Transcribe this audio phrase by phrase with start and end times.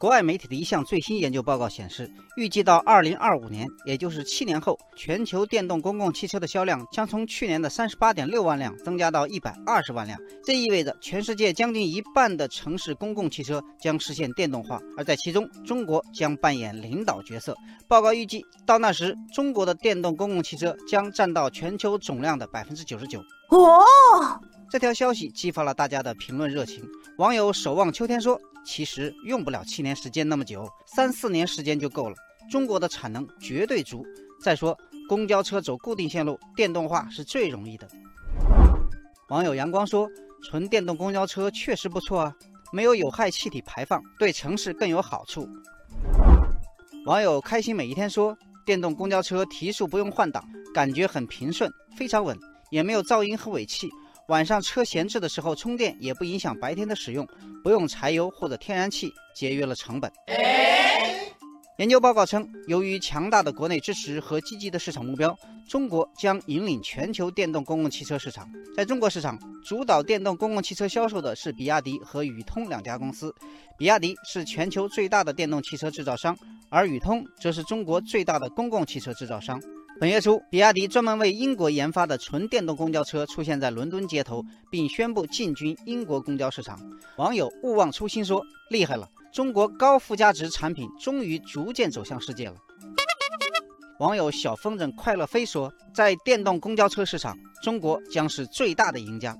[0.00, 10.18] 国外媒体的一项最新研究报告显示，预计到二零二五年，也就是七年后，全球电动公共汽车的销量将从去年的三十八点六万辆增加到一百二十万辆。
[10.42, 17.54] 这意味着全世界将近一半的城市公共汽车将实现电动化，而在其中，中国将扮演领导角色。
[17.86, 23.20] 报告预计，到那时，中国的电动公共汽车将占到全球总量的百分之九十九。
[23.50, 23.84] 哦，
[24.70, 26.88] 这条消息激发了大家的评论热情。
[27.18, 28.40] 网友守望秋天说。
[28.62, 32.16] 其实用不了七年时间那么久，三四年时间就够了。
[32.50, 34.04] 中国的产能绝对足。
[34.38, 34.76] 再说，
[35.08, 37.88] 公交车走固定线路，电动化是最容易的。
[39.30, 40.06] 网友阳光说
[40.44, 42.36] ：“纯电动公交车确实不错啊，
[42.70, 45.48] 没有有害气体排放，对城市更有好处。”
[47.06, 52.38] 网友开心每一天说：“电动公交车提速不用换挡，感觉很平顺，非常稳，
[52.70, 53.88] 也没有噪音和尾气。”
[54.30, 57.26] 晚上车闲置的时候充电也不影响白天的使用，
[57.64, 60.08] 不用柴油或者天然气，节约了成本。
[61.78, 65.36] 研究报告称，由于强大的国内支持和积极的市场目标，
[65.68, 68.48] 中国将引领全球电动公共汽车市场。
[68.76, 73.34] 在中国市场，主导电动公共汽车销售的是比亚迪和宇通两家公司。
[73.76, 79.60] 比亚迪是全球最大的电动汽车制造商，而宇通则是中国最大的公共汽车制造商。
[80.00, 86.80] 本月初，比亚迪专门为英国研发的纯电动公交车出现在伦敦街头，并宣布进军英国公交市场。
[87.18, 92.54] 网友勿忘初心说：“厉害了，中国高附加值产品终于逐渐走向世界了。”
[94.00, 99.36] 网友小风筝快乐飞说：“在电动公交车市场，中国将是最大的赢家。”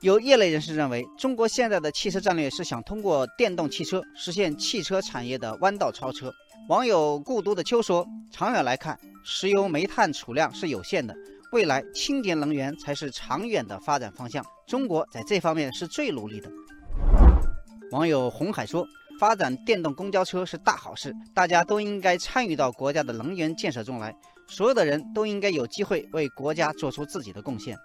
[0.00, 6.32] 有业内人士认为，中国现在的汽车战略是想通过电动汽车实现汽车产业的弯道超车。
[6.70, 11.14] 网友故都的秋说：“长远来看，石油煤炭储量是有限的，
[11.52, 14.42] 未来清洁能源才是长远的发展方向。
[14.66, 16.50] 中国在这方面是最努力的。”
[17.92, 18.86] 网友红海说
[19.20, 24.16] ：“发展电动公交车是大好事，大家都应该参与到国家的能源建设中来，
[24.48, 27.76] 所有的人都应该有机会为国家做出自己的贡献。”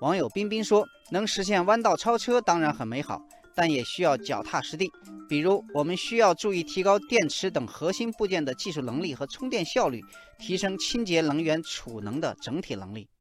[0.00, 3.20] 网友冰冰说：“能实现弯道超车当然很美好。”
[3.52, 4.90] 但也需要脚踏实地，
[5.28, 10.00] 比如我们需要注意提高电池等核心部件的技术能力和充电效率，
[10.38, 13.06] 提升清洁能源储能的整体能力。